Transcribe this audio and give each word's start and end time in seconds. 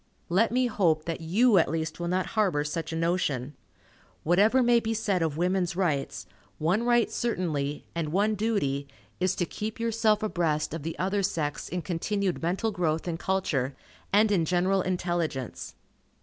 Let 0.29 0.51
me 0.51 0.65
hope 0.65 1.05
that 1.05 1.21
you 1.21 1.59
at 1.59 1.69
least 1.69 1.99
will 1.99 2.07
not 2.07 2.25
harbor 2.33 2.63
such 2.63 2.91
a 2.91 2.95
notion. 2.95 3.53
Whatever 4.23 4.63
may 4.63 4.79
be 4.79 4.95
said 4.95 5.21
of 5.21 5.37
"women's 5.37 5.75
rights," 5.75 6.25
one 6.57 6.81
right 6.81 7.11
certainly, 7.11 7.85
and 7.93 8.09
one 8.11 8.33
duty, 8.33 8.87
is 9.19 9.35
to 9.35 9.45
keep 9.45 9.79
yourself 9.79 10.23
abreast 10.23 10.73
of 10.73 10.81
the 10.81 10.97
other 10.97 11.21
sex 11.21 11.69
in 11.69 11.83
continued 11.83 12.41
mental 12.41 12.71
growth 12.71 13.07
and 13.07 13.19
culture, 13.19 13.75
and 14.11 14.31
in 14.31 14.43
general 14.43 14.81
intelligence. 14.81 15.75